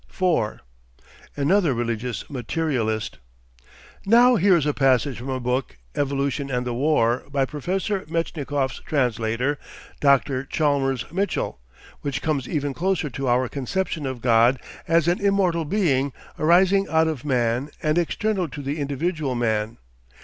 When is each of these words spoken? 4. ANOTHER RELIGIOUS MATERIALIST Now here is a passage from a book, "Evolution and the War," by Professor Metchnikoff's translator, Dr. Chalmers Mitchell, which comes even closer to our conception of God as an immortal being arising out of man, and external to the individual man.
4. 0.07 0.59
ANOTHER 1.37 1.75
RELIGIOUS 1.75 2.27
MATERIALIST 2.27 3.19
Now 4.03 4.35
here 4.35 4.57
is 4.57 4.65
a 4.65 4.73
passage 4.73 5.19
from 5.19 5.29
a 5.29 5.39
book, 5.39 5.77
"Evolution 5.93 6.49
and 6.49 6.65
the 6.65 6.73
War," 6.73 7.21
by 7.29 7.45
Professor 7.45 8.01
Metchnikoff's 8.09 8.79
translator, 8.79 9.59
Dr. 9.99 10.43
Chalmers 10.45 11.05
Mitchell, 11.11 11.59
which 12.01 12.23
comes 12.23 12.49
even 12.49 12.73
closer 12.73 13.11
to 13.11 13.27
our 13.29 13.47
conception 13.47 14.07
of 14.07 14.21
God 14.21 14.59
as 14.87 15.07
an 15.07 15.21
immortal 15.23 15.65
being 15.65 16.13
arising 16.39 16.89
out 16.89 17.07
of 17.07 17.23
man, 17.23 17.69
and 17.83 17.99
external 17.99 18.47
to 18.49 18.63
the 18.63 18.79
individual 18.79 19.35
man. 19.35 19.77